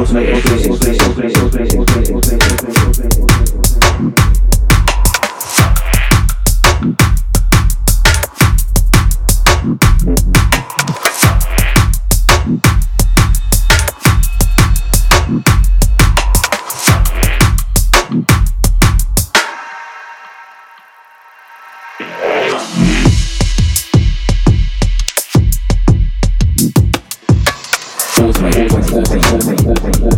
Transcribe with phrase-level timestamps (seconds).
[0.00, 1.77] otros, otros, otros, otros, otros.
[28.28, 30.17] open, open, open, open, open, open.